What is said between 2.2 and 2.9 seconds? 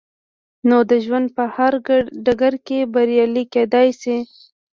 ډګر کې